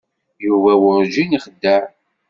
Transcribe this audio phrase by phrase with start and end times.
[0.45, 1.81] Yuba werǧin ixeddeɛ.